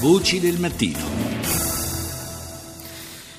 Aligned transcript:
Voci 0.00 0.38
del 0.38 0.60
mattino. 0.60 1.27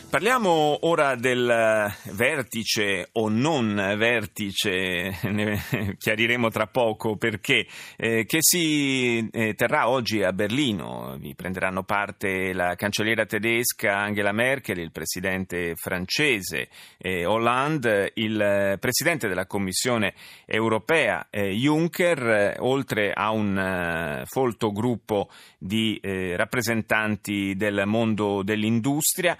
Parliamo 0.10 0.88
ora 0.88 1.14
del 1.14 1.94
vertice 2.14 3.10
o 3.12 3.30
non 3.30 3.76
vertice, 3.96 5.16
ne 5.30 5.96
chiariremo 6.00 6.50
tra 6.50 6.66
poco 6.66 7.16
perché, 7.16 7.68
eh, 7.96 8.26
che 8.26 8.40
si 8.42 9.30
eh, 9.32 9.54
terrà 9.54 9.88
oggi 9.88 10.24
a 10.24 10.34
Berlino. 10.34 11.16
Vi 11.20 11.36
prenderanno 11.36 11.84
parte 11.84 12.54
la 12.54 12.74
cancelliera 12.74 13.28
tedesca 13.28 13.98
Angela 13.98 14.32
Merkel, 14.32 14.80
il 14.80 14.92
presidente 14.92 15.76
francese 15.76 16.70
eh, 16.98 17.28
Hollande, 17.28 18.12
il 18.16 18.78
presidente 18.80 19.28
della 19.28 19.46
Commissione 19.46 20.16
europea 20.48 21.28
eh, 21.30 21.52
Juncker, 21.52 22.56
oltre 22.62 23.14
a 23.14 23.30
un 23.30 23.56
eh, 23.56 24.24
folto 24.26 24.72
gruppo 24.72 25.30
di 25.60 26.00
eh, 26.02 26.36
rappresentanti 26.36 27.54
del 27.56 27.84
mondo 27.86 28.42
dell'industria. 28.42 29.38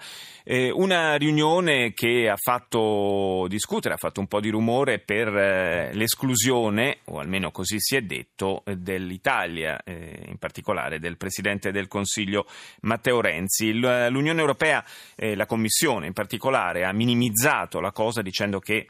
Eh, 0.60 0.70
una 0.70 1.14
riunione 1.14 1.94
che 1.94 2.28
ha 2.28 2.36
fatto 2.36 3.46
discutere, 3.48 3.94
ha 3.94 3.96
fatto 3.96 4.20
un 4.20 4.26
po' 4.26 4.40
di 4.40 4.50
rumore 4.50 4.98
per 4.98 5.28
eh, 5.28 5.90
l'esclusione, 5.94 6.98
o 7.06 7.18
almeno 7.18 7.50
così 7.50 7.76
si 7.78 7.96
è 7.96 8.02
detto, 8.02 8.62
dell'Italia, 8.64 9.80
eh, 9.82 10.26
in 10.26 10.36
particolare 10.36 10.98
del 10.98 11.16
Presidente 11.16 11.72
del 11.72 11.88
Consiglio 11.88 12.46
Matteo 12.82 13.22
Renzi. 13.22 13.72
L'Unione 13.72 14.40
Europea, 14.40 14.84
la 15.16 15.46
Commissione 15.46 16.06
in 16.06 16.12
particolare, 16.12 16.84
ha 16.84 16.92
minimizzato 16.92 17.80
la 17.80 17.92
cosa 17.92 18.20
dicendo 18.20 18.58
che 18.58 18.88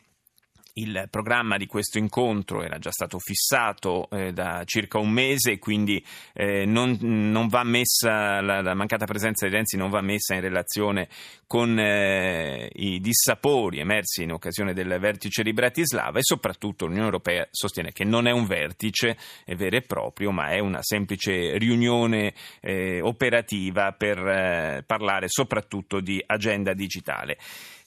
il 0.81 1.09
programma 1.11 1.57
di 1.57 1.67
questo 1.67 1.99
incontro 1.99 2.63
era 2.63 2.79
già 2.79 2.91
stato 2.91 3.19
fissato 3.19 4.09
eh, 4.11 4.33
da 4.33 4.63
circa 4.65 4.99
un 4.99 5.11
mese, 5.11 5.59
quindi 5.59 6.05
eh, 6.33 6.65
non, 6.65 6.97
non, 7.01 7.49
va 7.49 7.63
messa, 7.65 8.41
la, 8.41 8.61
la, 8.61 8.75
mancata 8.75 9.05
presenza 9.05 9.47
di 9.47 9.55
Renzi 9.55 9.77
non 9.77 9.91
va 9.91 10.01
messa 10.01 10.35
in 10.35 10.41
relazione 10.41 11.09
con 11.47 11.79
eh, 11.79 12.71
i 12.75 13.01
dissapori 13.01 13.81
emersi 13.81 14.23
in 14.23 14.33
occasione 14.33 14.73
del 14.73 14.99
vertice 15.01 15.43
di 15.43 15.53
Bratislava 15.53 16.19
e 16.19 16.23
soprattutto 16.23 16.87
l'Unione 16.87 17.07
Europea 17.07 17.47
sostiene 17.51 17.93
che 17.93 18.05
non 18.05 18.27
è 18.27 18.31
un 18.31 18.47
vertice 18.47 19.17
vero 19.47 19.77
e 19.77 19.83
proprio, 19.83 20.31
ma 20.31 20.51
è 20.51 20.59
una 20.59 20.83
semplice 20.83 21.59
riunione 21.59 22.35
eh, 22.61 23.01
operativa 23.01 23.93
per 23.93 24.19
eh, 24.19 24.85
parlare 24.87 25.29
soprattutto 25.29 26.01
di 26.01 26.23
agenda 26.25 26.73
digitale 26.73 27.39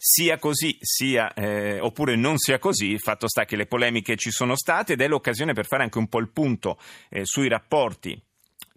sia 0.06 0.38
così 0.38 0.76
sia, 0.82 1.32
eh, 1.34 1.80
oppure 1.80 2.18
non 2.18 2.38
sia 2.38 2.60
così, 2.60 3.00
fatto 3.00 3.30
sta 3.30 3.46
che 3.46 3.56
le 3.56 3.68
polemiche 3.68 4.18
ci 4.18 4.32
sono 4.32 4.54
state 4.54 4.94
ed 4.94 5.02
è 5.02 5.08
l'occasione 5.08 5.54
per 5.54 5.66
fare 5.66 5.84
anche 5.84 5.98
un 5.98 6.10
po' 6.10 6.20
il 6.20 6.28
punto 6.28 6.78
eh, 7.08 7.22
sui 7.24 7.48
rapporti 7.48 8.22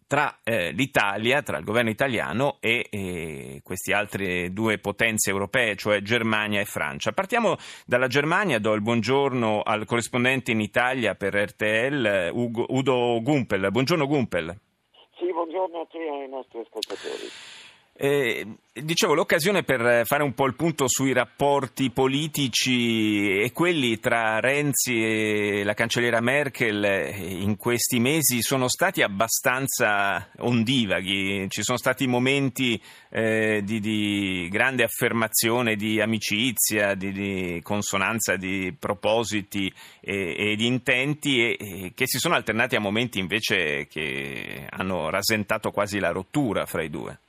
tra 0.06 0.38
eh, 0.44 0.70
l'Italia, 0.70 1.42
tra 1.42 1.58
il 1.58 1.64
governo 1.64 1.90
italiano 1.90 2.58
e 2.60 2.86
eh, 2.88 3.60
queste 3.64 3.92
altre 3.92 4.52
due 4.52 4.78
potenze 4.78 5.30
europee, 5.30 5.74
cioè 5.74 6.00
Germania 6.00 6.60
e 6.60 6.64
Francia. 6.64 7.10
Partiamo 7.10 7.56
dalla 7.84 8.06
Germania, 8.06 8.60
do 8.60 8.74
il 8.74 8.82
buongiorno 8.82 9.62
al 9.62 9.84
corrispondente 9.84 10.52
in 10.52 10.60
Italia 10.60 11.16
per 11.16 11.34
RTL, 11.34 12.30
Ugo, 12.32 12.66
Udo 12.68 13.20
Gumpel. 13.20 13.72
Buongiorno 13.72 14.06
Gumpel. 14.06 14.56
Sì, 15.18 15.26
buongiorno 15.32 15.80
a 15.80 15.86
te 15.90 15.98
e 15.98 16.22
ai 16.22 16.28
nostri 16.28 16.60
ascoltatori. 16.60 17.55
Eh, 17.98 18.46
dicevo, 18.74 19.14
l'occasione 19.14 19.62
per 19.62 20.04
fare 20.04 20.22
un 20.22 20.34
po' 20.34 20.44
il 20.44 20.54
punto 20.54 20.86
sui 20.86 21.14
rapporti 21.14 21.90
politici 21.90 23.40
e 23.40 23.52
quelli 23.52 23.98
tra 23.98 24.38
Renzi 24.38 25.02
e 25.02 25.64
la 25.64 25.72
cancelliera 25.72 26.20
Merkel 26.20 27.14
in 27.16 27.56
questi 27.56 27.98
mesi 27.98 28.42
sono 28.42 28.68
stati 28.68 29.00
abbastanza 29.00 30.28
ondivaghi. 30.40 31.48
Ci 31.48 31.62
sono 31.62 31.78
stati 31.78 32.06
momenti 32.06 32.78
eh, 33.08 33.62
di, 33.64 33.80
di, 33.80 34.46
grande 34.50 34.84
affermazione 34.84 35.74
di 35.74 35.98
amicizia, 35.98 36.94
di, 36.94 37.12
di 37.12 37.60
consonanza 37.62 38.36
di 38.36 38.76
propositi 38.78 39.72
e, 40.00 40.34
e 40.36 40.54
di 40.54 40.66
intenti 40.66 41.40
e, 41.40 41.56
e 41.58 41.92
che 41.94 42.06
si 42.06 42.18
sono 42.18 42.34
alternati 42.34 42.76
a 42.76 42.80
momenti 42.80 43.18
invece 43.18 43.86
che 43.86 44.66
hanno 44.68 45.08
rasentato 45.08 45.70
quasi 45.70 45.98
la 45.98 46.10
rottura 46.10 46.66
fra 46.66 46.82
i 46.82 46.90
due. 46.90 47.20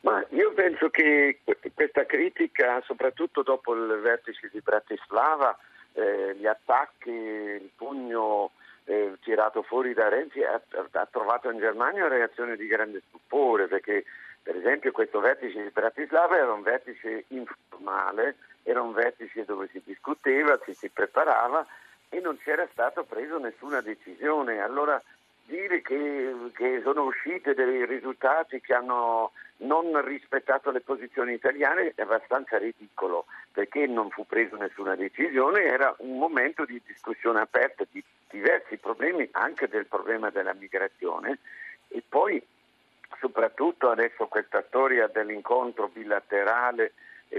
Ma 0.00 0.24
io 0.30 0.52
penso 0.52 0.90
che 0.90 1.40
questa 1.74 2.06
critica, 2.06 2.80
soprattutto 2.84 3.42
dopo 3.42 3.74
il 3.74 3.98
vertice 4.00 4.48
di 4.52 4.60
Bratislava, 4.60 5.58
eh, 5.94 6.36
gli 6.36 6.46
attacchi, 6.46 7.10
il 7.10 7.70
pugno 7.74 8.52
eh, 8.84 9.16
tirato 9.20 9.62
fuori 9.62 9.94
da 9.94 10.08
Renzi, 10.08 10.42
ha, 10.42 10.60
ha, 10.92 11.08
trovato 11.10 11.50
in 11.50 11.58
Germania 11.58 12.06
una 12.06 12.14
reazione 12.14 12.56
di 12.56 12.66
grande 12.66 13.02
stupore, 13.08 13.66
perché 13.66 14.04
per 14.42 14.56
esempio 14.56 14.92
questo 14.92 15.20
vertice 15.20 15.62
di 15.62 15.70
Bratislava 15.70 16.36
era 16.36 16.52
un 16.52 16.62
vertice 16.62 17.24
informale, 17.28 18.36
era 18.62 18.80
un 18.80 18.92
vertice 18.92 19.44
dove 19.44 19.68
si 19.72 19.82
discuteva, 19.84 20.58
si, 20.64 20.74
si 20.74 20.88
preparava 20.88 21.66
e 22.08 22.20
non 22.20 22.38
c'era 22.38 22.66
stato 22.72 23.04
preso 23.04 23.38
nessuna 23.38 23.80
decisione. 23.80 24.60
Allora 24.60 25.02
dire 25.48 25.80
che, 25.80 26.34
che 26.54 26.80
sono 26.84 27.04
uscite 27.04 27.54
dei 27.54 27.86
risultati 27.86 28.60
che 28.60 28.74
hanno 28.74 29.32
non 29.60 30.04
rispettato 30.04 30.70
le 30.70 30.80
posizioni 30.80 31.32
italiane 31.32 31.92
è 31.96 32.02
abbastanza 32.02 32.58
ridicolo 32.58 33.24
perché 33.50 33.86
non 33.86 34.10
fu 34.10 34.24
presa 34.24 34.56
nessuna 34.56 34.94
decisione, 34.94 35.64
era 35.64 35.92
un 35.98 36.18
momento 36.18 36.64
di 36.64 36.80
discussione 36.86 37.40
aperta 37.40 37.84
di 37.90 38.02
diversi 38.28 38.76
problemi, 38.76 39.26
anche 39.32 39.66
del 39.66 39.86
problema 39.86 40.30
della 40.30 40.54
migrazione. 40.54 41.38
E 41.88 42.02
poi 42.06 42.40
soprattutto 43.18 43.90
adesso 43.90 44.26
questa 44.26 44.62
storia 44.68 45.08
dell'incontro 45.08 45.88
bilaterale 45.88 46.92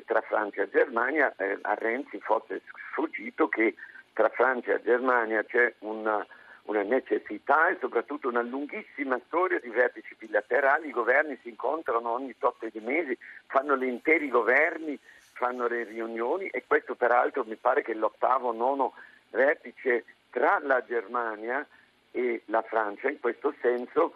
tra 0.05 0.21
Francia 0.21 0.63
e 0.63 0.69
Germania, 0.69 1.33
eh, 1.37 1.57
a 1.61 1.73
Renzi 1.75 2.19
fosse 2.19 2.61
sfuggito 2.91 3.47
che 3.47 3.75
tra 4.13 4.29
Francia 4.29 4.73
e 4.73 4.81
Germania 4.83 5.43
c'è 5.45 5.73
una 5.79 6.25
una 6.69 6.83
necessità 6.83 7.67
e 7.67 7.77
soprattutto 7.79 8.27
una 8.27 8.43
lunghissima 8.43 9.19
storia 9.25 9.59
di 9.59 9.69
vertici 9.69 10.15
bilaterali, 10.17 10.87
i 10.87 10.91
governi 10.91 11.37
si 11.41 11.49
incontrano 11.49 12.11
ogni 12.11 12.35
tot 12.37 12.63
di 12.71 12.79
mesi, 12.79 13.17
fanno 13.47 13.75
gli 13.75 13.85
interi 13.85 14.29
governi, 14.29 14.97
fanno 15.33 15.67
le 15.67 15.83
riunioni 15.83 16.47
e 16.47 16.63
questo 16.67 16.93
peraltro 16.93 17.43
mi 17.43 17.55
pare 17.55 17.81
che 17.81 17.95
l'ottavo, 17.95 18.51
nono 18.51 18.93
vertice 19.31 20.05
tra 20.29 20.59
la 20.61 20.83
Germania 20.85 21.65
e 22.11 22.43
la 22.45 22.61
Francia 22.61 23.09
in 23.09 23.19
questo 23.19 23.53
senso, 23.61 24.13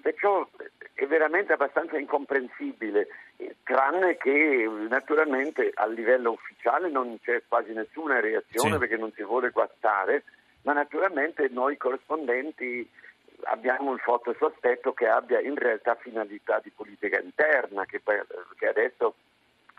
perciò 0.00 0.48
è 0.94 1.06
veramente 1.06 1.52
abbastanza 1.52 1.98
incomprensibile, 1.98 3.08
tranne 3.64 4.16
che 4.16 4.66
naturalmente 4.88 5.72
a 5.74 5.86
livello 5.86 6.32
ufficiale 6.32 6.88
non 6.88 7.18
c'è 7.20 7.42
quasi 7.46 7.72
nessuna 7.72 8.20
reazione 8.20 8.72
sì. 8.72 8.78
perché 8.78 8.96
non 8.96 9.12
si 9.12 9.22
vuole 9.22 9.50
guastare 9.50 10.24
ma 10.66 10.72
naturalmente 10.72 11.48
noi 11.48 11.76
corrispondenti 11.76 12.88
abbiamo 13.44 13.92
il 13.92 14.00
forte 14.00 14.34
sospetto 14.36 14.92
che 14.92 15.06
abbia 15.06 15.40
in 15.40 15.54
realtà 15.54 15.94
finalità 15.94 16.58
di 16.60 16.70
politica 16.70 17.20
interna, 17.20 17.84
che, 17.86 18.02
che 18.58 18.66
adesso 18.66 19.14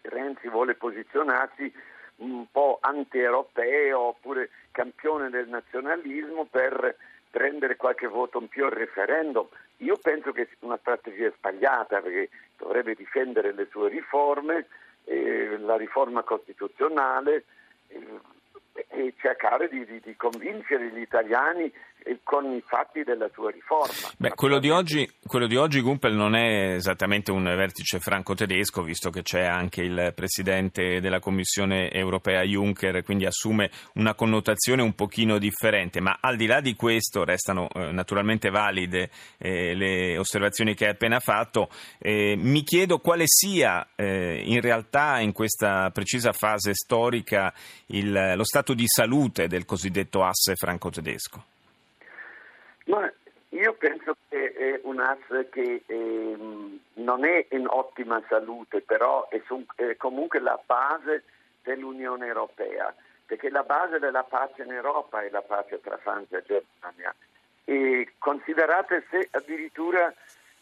Renzi 0.03 0.47
vuole 0.47 0.76
posizionarsi 0.76 1.72
un 2.18 2.46
po' 2.50 2.78
anti-europeo 2.80 4.00
oppure 4.00 4.50
campione 4.72 5.30
del 5.30 5.50
nazionalismo 5.50 6.46
per 6.46 6.96
prendere 7.30 7.76
qualche 7.76 8.08
voto 8.08 8.40
in 8.40 8.47
più 8.47 8.64
al 8.64 8.72
referendum. 8.72 9.46
Io 9.78 9.97
penso 9.97 10.31
che 10.31 10.46
sia 10.46 10.56
una 10.62 10.78
strategia 10.78 11.30
sbagliata 11.36 12.00
perché 12.00 12.30
dovrebbe 12.56 12.96
difendere 12.96 13.52
le 13.52 13.68
sue 13.70 13.90
riforme, 13.90 14.68
eh, 15.03 15.58
la 15.58 15.76
riforma 15.76 16.24
costituzionale, 16.24 17.44
eh, 17.90 18.20
e 18.97 19.13
cercare 19.22 19.69
di, 19.69 19.85
di, 19.85 20.02
di 20.03 20.16
convincere 20.16 20.90
gli 20.91 21.02
italiani 21.02 21.72
con 22.24 22.46
i 22.53 22.63
fatti 22.66 23.03
della 23.03 23.30
sua 23.34 23.52
riforma. 23.52 24.09
Beh, 24.18 24.30
quello 24.30 24.59
di, 24.59 24.69
oggi, 24.69 25.09
quello 25.25 25.47
di 25.47 25.56
oggi, 25.56 25.81
Gumpel, 25.81 26.13
non 26.13 26.35
è 26.35 26.73
esattamente 26.76 27.32
un 27.32 27.44
vertice 27.44 27.99
franco-tedesco, 27.99 28.82
visto 28.82 29.09
che 29.09 29.23
c'è 29.23 29.44
anche 29.44 29.82
il 29.82 30.14
presidente 30.16 31.02
della 31.02 31.20
Commissione 31.20 31.91
europea 31.91 32.44
Juncker, 32.44 33.03
quindi 33.03 33.26
assume 33.26 33.70
una 33.96 34.14
connotazione 34.14 34.82
un 34.82 34.94
pochino 34.94 35.38
differente. 35.38 35.99
Ma 35.99 36.17
al 36.22 36.38
di 36.38 36.46
là 36.46 36.61
di 36.61 36.76
questo 36.76 37.23
restano 37.23 37.67
eh, 37.73 37.91
naturalmente 37.91 38.49
valide 38.49 39.09
eh, 39.38 39.73
le 39.73 40.17
osservazioni 40.17 40.76
che 40.76 40.85
hai 40.85 40.91
appena 40.91 41.20
fatto. 41.20 41.70
Eh, 41.99 42.35
mi 42.38 42.64
chiedo 42.64 42.99
quale 42.99 43.23
sia 43.26 43.85
eh, 43.96 44.41
in 44.46 44.61
realtà 44.61 45.20
in 45.20 45.34
questa 45.34 45.90
precisa 45.91 46.32
fase 46.32 46.73
storica 46.73 47.53
il, 47.88 48.34
lo 48.35 48.44
stato 48.44 48.73
di 48.73 48.85
salute 48.87 49.47
del 49.47 49.66
cosiddetto 49.66 50.23
asse 50.23 50.55
franco-tedesco. 50.55 51.43
Ma 52.85 53.11
io 53.49 53.73
penso 53.73 54.16
che 54.29 54.53
è 54.53 54.79
un 54.84 54.99
asse 54.99 55.49
che 55.49 55.84
eh, 55.85 56.37
non 56.93 57.25
è 57.25 57.45
in 57.49 57.66
ottima 57.67 58.22
salute, 58.28 58.81
però 58.81 59.28
è, 59.29 59.41
su, 59.45 59.63
è, 59.75 59.95
comunque 59.95 60.39
la 60.39 60.59
base 60.66 61.23
dell'Unione 61.63 62.28
Europea, 62.28 62.93
perché 63.25 63.49
la 63.49 63.63
base 63.63 63.99
della 63.99 64.23
pace 64.23 64.63
in 64.63 64.72
Europa 64.72 65.22
è 65.22 65.29
la 65.29 65.41
pace 65.41 65.79
tra 65.81 65.97
Francia 65.97 66.37
e 66.37 66.43
Germania. 66.45 67.13
E 67.66 68.13
considerate 68.17 69.05
se 69.09 69.28
addirittura 69.31 70.13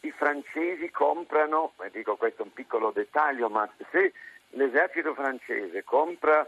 i 0.01 0.11
francesi 0.11 0.89
comprano, 0.89 1.73
dico 1.91 2.15
questo 2.15 2.41
è 2.41 2.45
un 2.45 2.53
piccolo 2.53 2.91
dettaglio, 2.91 3.49
ma 3.49 3.67
se 3.91 4.13
l'esercito 4.49 5.13
francese 5.13 5.83
compra 5.83 6.47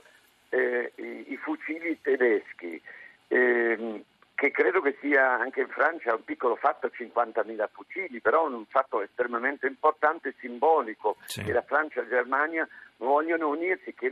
eh, 0.50 0.92
i, 0.96 1.32
i, 1.32 1.38
fucili 1.38 2.00
tedeschi, 2.02 2.82
eh, 3.28 4.04
che 4.36 4.52
credo 4.52 4.82
che 4.82 4.96
sia 5.02 5.40
anche 5.40 5.62
in 5.62 5.68
Francia 5.70 6.14
un 6.14 6.24
piccolo 6.24 6.56
fatto, 6.56 6.88
50.000 6.88 7.68
fucili, 7.72 8.22
però 8.22 8.48
un 8.48 8.66
fatto 8.68 9.02
estremamente 9.02 9.66
importante 9.66 10.30
e 10.30 10.36
simbolico, 10.40 11.18
sì. 11.26 11.44
che 11.44 11.52
la 11.52 11.64
Francia 11.64 12.00
e 12.00 12.04
la 12.04 12.10
Germania 12.10 12.68
vogliono 12.98 13.50
unirsi, 13.50 13.94
che 13.94 14.12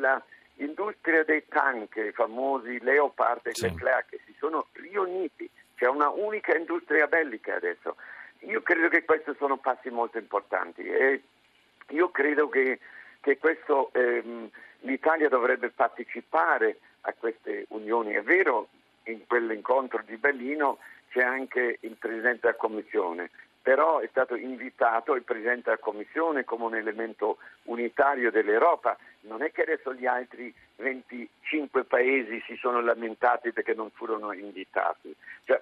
l'industria 0.55 1.23
dei 1.23 1.45
tank, 1.47 1.95
i 1.97 2.11
famosi 2.11 2.79
Leopard 2.81 3.45
e 3.45 3.53
sì. 3.53 3.63
Leclerc, 3.63 4.19
si 4.25 4.35
sono 4.39 4.67
riuniti, 4.73 5.49
c'è 5.75 5.87
una 5.87 6.09
unica 6.09 6.55
industria 6.55 7.07
bellica 7.07 7.55
adesso. 7.55 7.95
Io 8.39 8.61
credo 8.61 8.89
che 8.89 9.05
questi 9.05 9.31
sono 9.37 9.57
passi 9.57 9.89
molto 9.89 10.17
importanti 10.17 10.81
e 10.83 11.21
io 11.89 12.09
credo 12.09 12.49
che, 12.49 12.79
che 13.25 13.39
questo, 13.39 13.89
ehm, 13.93 14.47
l'Italia 14.81 15.29
dovrebbe 15.29 15.71
partecipare 15.71 16.77
a 17.01 17.13
queste 17.17 17.65
unioni. 17.69 18.13
È 18.13 18.21
vero, 18.21 18.67
in 19.05 19.25
quell'incontro 19.25 20.03
di 20.05 20.15
Berlino 20.17 20.77
c'è 21.09 21.23
anche 21.23 21.79
il 21.79 21.95
Presidente 21.97 22.41
della 22.41 22.53
Commissione, 22.53 23.31
però 23.63 23.97
è 23.97 24.07
stato 24.11 24.35
invitato 24.35 25.15
il 25.15 25.23
Presidente 25.23 25.71
della 25.71 25.79
Commissione 25.79 26.43
come 26.43 26.65
un 26.65 26.75
elemento 26.75 27.37
unitario 27.63 28.29
dell'Europa. 28.29 28.95
Non 29.21 29.41
è 29.41 29.51
che 29.51 29.63
adesso 29.63 29.91
gli 29.95 30.05
altri 30.05 30.53
25 30.75 31.83
paesi 31.85 32.43
si 32.45 32.55
sono 32.57 32.79
lamentati 32.79 33.51
perché 33.53 33.73
non 33.73 33.89
furono 33.89 34.33
invitati. 34.33 35.15
Cioè, 35.45 35.59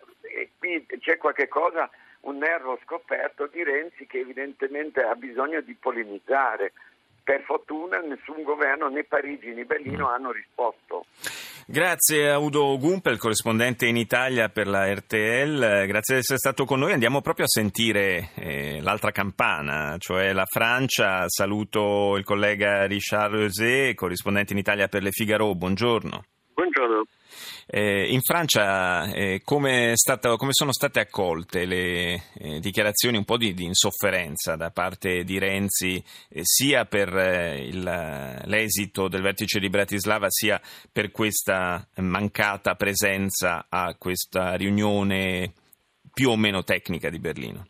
qui 0.60 0.86
c'è 1.00 1.16
qualche 1.16 1.48
cosa 1.48 1.90
un 2.24 2.38
nervo 2.38 2.78
scoperto 2.84 3.48
di 3.48 3.64
Renzi 3.64 4.06
che 4.06 4.20
evidentemente 4.20 5.02
ha 5.02 5.16
bisogno 5.16 5.62
di 5.62 5.74
polemizzare. 5.74 6.74
Per 7.24 7.42
fortuna 7.44 8.00
nessun 8.00 8.44
governo, 8.44 8.90
né 8.90 9.04
Parigi 9.04 9.54
né 9.54 9.64
Berlino, 9.64 10.10
hanno 10.10 10.32
risposto. 10.32 11.06
Grazie 11.66 12.30
a 12.30 12.38
Udo 12.38 12.78
Gumpel, 12.78 13.18
corrispondente 13.18 13.86
in 13.86 13.96
Italia 13.96 14.50
per 14.50 14.68
la 14.68 14.92
RTL, 14.92 15.86
grazie 15.86 16.16
di 16.16 16.20
essere 16.20 16.38
stato 16.38 16.66
con 16.66 16.80
noi. 16.80 16.92
Andiamo 16.92 17.22
proprio 17.22 17.46
a 17.46 17.48
sentire 17.48 18.32
eh, 18.36 18.82
l'altra 18.82 19.12
campana, 19.12 19.96
cioè 20.00 20.34
la 20.34 20.46
Francia. 20.46 21.24
Saluto 21.28 22.18
il 22.18 22.26
collega 22.26 22.86
Richard 22.86 23.34
Rosé, 23.34 23.94
corrispondente 23.94 24.52
in 24.52 24.60
Italia 24.60 24.88
per 24.88 25.02
le 25.02 25.12
Figaro. 25.12 25.56
Buongiorno. 25.56 25.84
Buongiorno. 25.84 26.24
Eh, 27.68 28.12
in 28.12 28.22
Francia 28.22 29.12
eh, 29.14 29.42
come, 29.44 29.92
stato, 29.96 30.36
come, 30.36 30.52
sono 30.54 30.72
state 30.72 31.00
accolte 31.00 31.66
le 31.66 32.22
eh, 32.38 32.60
dichiarazioni 32.60 33.18
un 33.18 33.26
po' 33.26 33.38
di, 33.38 33.54
di, 33.54 33.64
insofferenza 33.64 34.56
da 34.56 34.70
parte 34.70 35.24
di 35.24 35.40
Renzi 35.40 36.04
eh, 36.30 36.42
sia 36.44 36.86
per 36.86 37.16
eh, 37.16 37.66
il, 37.66 38.42
l'esito 38.46 39.08
del 39.08 39.22
vertice 39.22 39.60
di 39.60 39.70
Bratislava 39.70 40.28
sia 40.30 40.60
per 40.92 41.12
questa 41.12 41.88
mancata 41.98 42.76
presenza 42.76 43.66
a 43.70 43.96
questa 43.98 44.56
riunione 44.56 45.54
più 46.14 46.30
o 46.30 46.36
meno 46.36 46.64
tecnica 46.64 47.10
di 47.10 47.20
Berlino? 47.20 47.68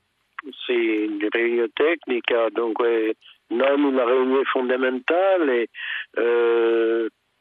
Sì, 0.65 1.17
riunione 1.29 1.69
tecnica, 1.73 2.49
dunque 2.49 3.15
non 3.47 3.83
una 3.83 4.03
riunione 4.03 4.43
fondamentale. 4.51 5.67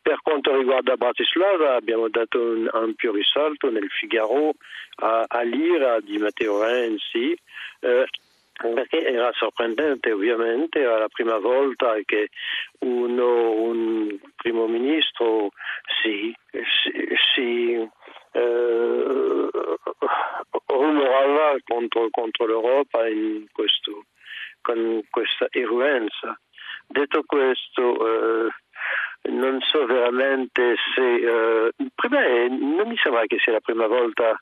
Per 0.02 0.20
quanto 0.20 0.56
riguarda 0.56 0.96
Bratislava 0.96 1.76
abbiamo 1.76 2.08
dato 2.08 2.40
un 2.40 2.69
ampio 2.72 3.12
risalto 3.12 3.70
nel 3.70 3.88
Figaro 3.88 4.52
a, 4.96 5.25
a 5.26 5.43
l'ira 5.43 6.00
di 6.00 6.19
Matteo 6.19 6.60
Renzi 6.60 7.37
eh, 7.81 8.06
perché 8.52 9.04
era 9.04 9.31
sorprendente 9.32 10.12
ovviamente, 10.12 10.81
era 10.81 10.99
la 10.99 11.08
prima 11.08 11.38
volta 11.38 11.96
che 12.04 12.28
uno, 12.81 13.52
un 13.52 14.19
primo 14.37 14.66
ministro 14.66 15.50
si, 16.02 16.34
si, 16.50 17.16
si 17.34 17.88
eh, 18.32 19.49
rumorava 20.66 21.56
contro, 21.64 22.08
contro 22.10 22.46
l'Europa 22.46 23.08
in 23.08 23.46
questo, 23.52 24.06
con 24.60 25.02
questa 25.10 25.46
eruenza. 25.50 26.38
Detto 26.87 27.22
questo, 27.25 28.46
eh, 28.46 28.50
non 29.30 29.60
so 29.60 29.86
veramente 29.86 30.74
se... 30.94 31.00
Uh, 31.00 31.69
prima, 31.94 32.20
non 32.48 32.88
mi 32.88 32.96
sembra 32.96 33.26
che 33.26 33.38
sia 33.38 33.52
la 33.52 33.60
prima 33.60 33.86
volta 33.86 34.40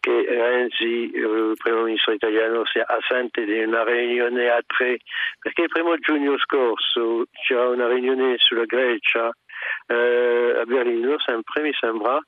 che 0.00 0.24
Renzi, 0.28 1.10
eh, 1.10 1.18
il 1.18 1.54
primo 1.56 1.82
ministro 1.82 2.12
italiano, 2.12 2.64
sia 2.66 2.84
assente 2.86 3.44
di 3.44 3.58
una 3.58 3.82
riunione 3.82 4.48
a 4.48 4.60
tre, 4.64 4.98
perché 5.40 5.62
il 5.62 5.68
primo 5.68 5.96
giugno 5.96 6.38
scorso 6.38 7.24
c'era 7.32 7.68
una 7.68 7.88
riunione 7.88 8.36
sulla 8.38 8.66
Grecia 8.66 9.30
eh, 9.88 10.54
a 10.60 10.64
Berlino, 10.64 11.18
sempre 11.18 11.62
mi 11.62 11.72
sembra, 11.72 12.20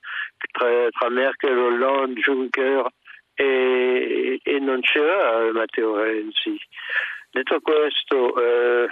tra, 0.51 0.89
tra 0.91 1.09
Merkel, 1.09 1.57
Hollande, 1.57 2.21
Juncker 2.21 2.87
e, 3.35 4.41
e 4.43 4.59
non 4.59 4.81
c'era 4.81 5.53
Matteo 5.53 6.03
Renzi. 6.03 6.59
Detto 7.31 7.61
questo, 7.61 8.43
eh, 8.43 8.89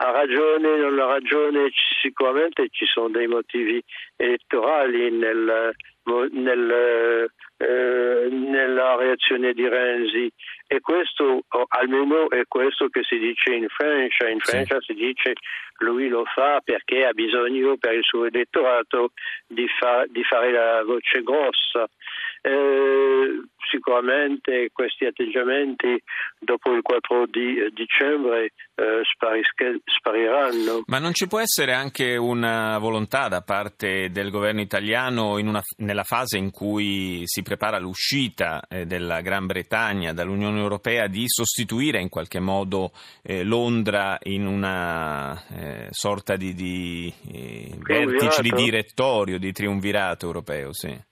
ha 0.00 0.10
ragione, 0.10 0.76
non 0.76 0.98
ha 0.98 1.06
ragione, 1.06 1.70
sicuramente 2.00 2.68
ci 2.70 2.86
sono 2.86 3.08
dei 3.08 3.26
motivi 3.26 3.82
elettorali 4.16 5.10
nel, 5.10 5.74
nel, 6.30 7.30
eh, 7.56 8.28
nella 8.30 8.96
reazione 8.96 9.52
di 9.52 9.68
Renzi 9.68 10.30
e 10.66 10.80
questo 10.80 11.40
almeno 11.68 12.30
è 12.30 12.42
questo 12.46 12.88
che 12.88 13.02
si 13.02 13.18
dice 13.18 13.52
in 13.52 13.66
Francia. 13.68 14.28
In 14.28 14.38
Francia 14.38 14.78
sì. 14.80 14.92
si 14.92 14.94
dice 14.94 15.32
lui 15.78 16.08
lo 16.08 16.24
fa 16.24 16.60
perché 16.62 17.04
ha 17.04 17.12
bisogno 17.12 17.76
per 17.76 17.94
il 17.94 18.04
suo 18.04 18.26
elettorato 18.26 19.12
di, 19.46 19.66
fa, 19.78 20.04
di 20.08 20.22
fare 20.22 20.52
la 20.52 20.82
voce 20.84 21.22
grossa. 21.22 21.88
Eh, 22.48 23.48
sicuramente 23.70 24.70
questi 24.72 25.04
atteggiamenti 25.04 26.02
dopo 26.38 26.72
il 26.72 26.82
4 26.82 27.26
di 27.26 27.56
dicembre 27.74 28.52
eh, 28.74 29.02
spariranno. 29.84 30.82
Ma 30.86 30.98
non 30.98 31.12
ci 31.12 31.26
può 31.26 31.38
essere 31.40 31.72
anche 31.72 32.16
una 32.16 32.78
volontà 32.78 33.28
da 33.28 33.42
parte 33.42 34.10
del 34.10 34.30
governo 34.30 34.60
italiano 34.60 35.34
una, 35.34 35.62
nella 35.78 36.04
fase 36.04 36.38
in 36.38 36.50
cui 36.50 37.22
si 37.24 37.42
prepara 37.42 37.78
l'uscita 37.78 38.62
eh, 38.68 38.86
della 38.86 39.20
Gran 39.20 39.46
Bretagna 39.46 40.12
dall'Unione 40.12 40.60
Europea 40.60 41.06
di 41.06 41.24
sostituire 41.26 42.00
in 42.00 42.08
qualche 42.08 42.40
modo 42.40 42.92
eh, 43.22 43.44
Londra 43.44 44.18
in 44.22 44.46
una 44.46 45.40
eh, 45.48 45.88
sorta 45.90 46.36
di, 46.36 46.54
di 46.54 47.12
eh, 47.30 47.76
vertice 47.78 48.42
di 48.42 48.50
direttorio, 48.50 49.38
di 49.38 49.52
triunvirato 49.52 50.26
europeo? 50.26 50.72
Sì. 50.72 51.06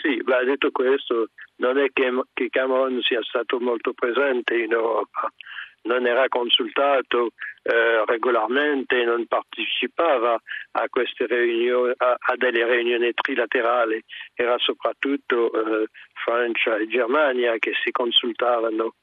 Sì, 0.00 0.20
ma 0.24 0.42
detto 0.42 0.70
questo, 0.70 1.28
non 1.56 1.78
è 1.78 1.88
che, 1.92 2.10
che 2.32 2.48
Cameron 2.48 3.00
sia 3.02 3.22
stato 3.22 3.60
molto 3.60 3.92
presente 3.92 4.54
in 4.54 4.72
Europa, 4.72 5.30
non 5.82 6.06
era 6.06 6.26
consultato 6.28 7.32
eh, 7.62 8.02
regolarmente, 8.06 9.04
non 9.04 9.26
partecipava 9.26 10.40
a 10.72 10.88
riunioni, 11.26 11.92
a, 11.98 12.16
a 12.18 12.36
delle 12.36 12.64
riunioni 12.64 13.12
trilaterali, 13.12 14.02
era 14.34 14.56
soprattutto 14.58 15.52
eh, 15.52 15.86
Francia 16.14 16.76
e 16.76 16.86
Germania 16.86 17.56
che 17.58 17.72
si 17.84 17.90
consultavano. 17.90 18.94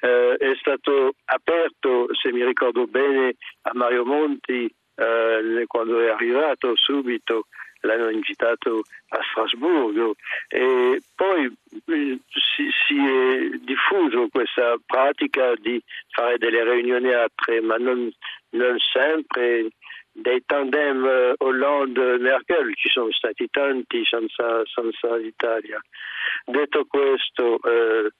Eh, 0.00 0.36
è 0.38 0.54
stato 0.58 1.14
aperto, 1.24 2.08
se 2.14 2.30
mi 2.30 2.44
ricordo 2.44 2.86
bene, 2.86 3.36
a 3.62 3.70
Mario 3.72 4.04
Monti 4.04 4.70
eh, 4.96 5.64
quando 5.66 6.00
è 6.00 6.10
arrivato 6.10 6.72
subito 6.76 7.46
l'hanno 7.82 8.10
invitato 8.10 8.82
a 9.08 9.18
Strasburgo 9.30 10.14
e 10.48 11.00
poi 11.14 11.44
eh, 11.44 12.18
si, 12.28 12.68
si, 12.86 12.96
è 12.96 13.48
diffuso 13.60 14.28
questa 14.30 14.76
pratica 14.84 15.54
di 15.56 15.82
fare 16.10 16.38
delle 16.38 16.64
riunioni 16.64 17.12
a 17.12 17.28
tre, 17.34 17.60
ma 17.60 17.76
non, 17.76 18.10
non 18.50 18.76
sempre 18.78 19.70
dei 20.12 20.42
tandem 20.44 21.04
eh, 21.04 21.34
Hollande-Merkel, 21.38 22.74
ci 22.74 22.88
sono 22.88 23.10
stati 23.12 23.48
tanti 23.50 24.04
senza, 24.04 24.62
senza 24.64 25.16
l'Italia. 25.16 25.80
Detto 26.44 26.84
questo, 26.86 27.58
eh, 27.62 28.10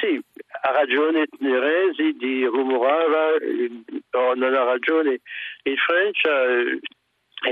sì, 0.00 0.20
ha 0.62 0.70
ragione 0.70 1.26
Neresi 1.38 2.12
di 2.16 2.44
rumorare, 2.44 3.36
eh, 3.38 3.70
o 4.12 4.34
non 4.34 4.54
ha 4.54 4.64
ragione 4.64 5.20
in 5.64 5.76
Francia, 5.76 6.44
eh, 6.44 6.80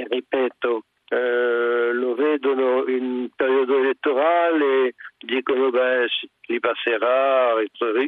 ripeto, 0.09 0.85
eh, 1.09 1.93
lo 1.93 2.15
vedono 2.15 2.87
in 2.87 3.29
periodo 3.35 3.79
elettorale, 3.79 4.95
dicono 5.19 5.71
beh 5.71 6.07
li 6.51 6.59
passerà, 6.59 7.55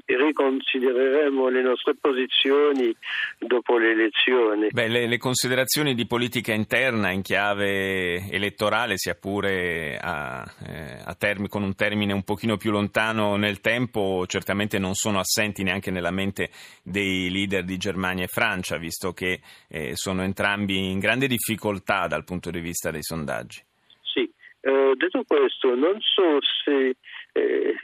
riconsidereremo 0.04 1.48
le 1.48 1.62
nostre 1.62 1.94
posizioni 2.00 2.94
dopo 3.38 3.78
le 3.78 3.90
elezioni. 3.90 4.68
Beh, 4.70 4.88
le, 5.06 5.18
considerazioni 5.18 5.94
di 5.94 6.06
politica 6.06 6.52
interna 6.52 7.10
in 7.10 7.22
chiave 7.22 8.28
elettorale, 8.30 8.96
sia 8.96 9.14
pure 9.14 9.98
a, 9.98 10.44
eh, 10.66 11.02
a 11.04 11.14
termi, 11.14 11.48
con 11.48 11.62
un 11.62 11.74
termine 11.74 12.12
un 12.12 12.22
pochino 12.22 12.56
più 12.56 12.70
lontano 12.70 13.36
nel 13.36 13.60
tempo, 13.60 14.24
certamente 14.26 14.78
non 14.78 14.94
sono 14.94 15.18
assenti 15.18 15.62
neanche 15.62 15.90
nella 15.90 16.10
mente 16.10 16.50
dei 16.82 17.30
leader 17.30 17.64
di 17.64 17.76
Germania 17.76 18.24
e 18.24 18.28
Francia, 18.28 18.76
visto 18.76 19.12
che 19.12 19.40
eh, 19.68 19.96
sono 19.96 20.22
entrambi 20.22 20.90
in 20.90 20.98
grande 20.98 21.26
difficoltà 21.26 22.06
dal 22.06 22.24
punto 22.24 22.50
di 22.50 22.60
vista 22.60 22.90
dei 22.90 23.02
sondaggi. 23.02 23.62
Sì, 24.02 24.30
eh, 24.60 24.92
detto 24.96 25.24
questo, 25.26 25.74
non 25.74 25.98
so 26.00 26.38
se 26.64 26.96
eh, 27.32 27.74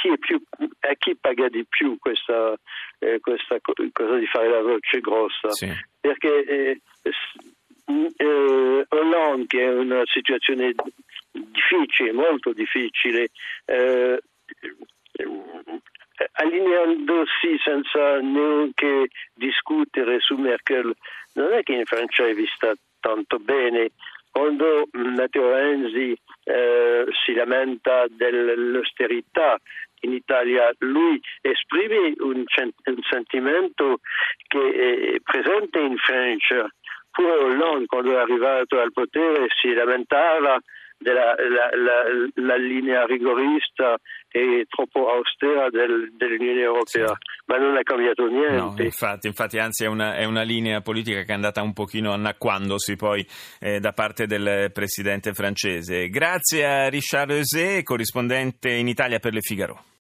chi, 0.00 0.18
più, 0.18 0.40
a 0.58 0.94
chi 0.98 1.16
paga 1.16 1.48
di 1.48 1.64
più 1.68 1.98
questa, 1.98 2.54
eh, 2.98 3.20
questa, 3.20 3.58
cosa 3.60 4.16
di 4.16 4.26
fare 4.26 4.48
la 4.48 4.62
voce 4.62 5.00
grossa. 5.00 5.50
Sì. 5.50 5.70
Perché 6.00 6.44
eh, 6.44 6.80
eh, 8.16 8.86
Hollande, 8.88 9.46
che 9.46 9.62
è 9.62 9.74
una 9.74 10.02
situazione 10.06 10.74
difficile, 11.30 12.12
molto 12.12 12.52
difficile, 12.52 13.28
eh, 13.66 14.20
allineandosi 16.32 17.58
senza 17.62 18.20
neanche 18.20 19.08
discutere 19.34 20.20
su 20.20 20.36
Merkel, 20.36 20.94
non 21.34 21.52
è 21.52 21.62
che 21.62 21.74
in 21.74 21.84
Francia 21.84 22.26
è 22.26 22.34
vista 22.34 22.72
tanto 23.00 23.38
bene 23.38 23.90
quando 24.30 24.86
Matteo 24.92 25.52
Renzi 25.52 26.16
eh, 26.44 27.04
si 27.24 27.32
lamenta 27.32 28.06
dell'austerità 28.08 29.58
in 30.00 30.12
Italia, 30.12 30.70
lui 30.78 31.20
esprime 31.40 32.14
un, 32.18 32.44
un 32.84 33.02
sentimento 33.08 34.00
che 34.46 35.14
è 35.14 35.20
presente 35.22 35.78
in 35.80 35.96
Francia. 35.96 36.68
Pure 37.10 37.32
Hollande, 37.32 37.86
quando 37.86 38.12
è 38.12 38.20
arrivato 38.20 38.78
al 38.78 38.92
potere, 38.92 39.46
si 39.60 39.72
lamentava 39.72 40.60
della 41.00 41.34
la, 41.34 41.70
la, 41.76 42.02
la 42.34 42.56
linea 42.56 43.06
rigorista 43.06 43.96
e 44.28 44.66
troppo 44.68 45.10
austera 45.10 45.70
del, 45.70 46.12
dell'Unione 46.12 46.60
Europea, 46.60 47.06
sì. 47.06 47.42
ma 47.46 47.56
non 47.56 47.76
è 47.76 47.82
cambiato 47.82 48.26
niente. 48.26 48.56
No, 48.56 48.74
infatti, 48.76 49.26
infatti 49.26 49.58
anzi 49.58 49.84
è 49.84 49.88
una, 49.88 50.14
è 50.14 50.24
una, 50.24 50.42
linea 50.42 50.82
politica 50.82 51.22
che 51.22 51.32
è 51.32 51.34
andata 51.34 51.62
un 51.62 51.72
pochino 51.72 52.12
annacquandosi 52.12 52.96
poi 52.96 53.26
eh, 53.58 53.80
da 53.80 53.92
parte 53.92 54.26
del 54.26 54.70
presidente 54.72 55.32
francese. 55.32 56.08
Grazie 56.08 56.66
a 56.66 56.88
Richard 56.88 57.30
Eusé, 57.30 57.82
corrispondente 57.82 58.70
in 58.70 58.86
Italia 58.86 59.18
per 59.18 59.32
Le 59.32 59.40
Figaro. 59.40 59.84